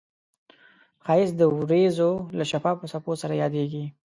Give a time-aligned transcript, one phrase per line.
[1.05, 3.85] ښایست د وریځو له شفافو څپو سره یادیږي